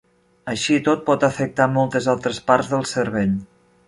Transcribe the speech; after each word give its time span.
Així 0.51 0.77
i 0.77 0.81
tot, 0.87 1.03
pot 1.09 1.25
afectar 1.27 1.67
moltes 1.73 2.07
altres 2.13 2.39
parts 2.47 2.73
del 2.73 2.87
cervell. 2.93 3.37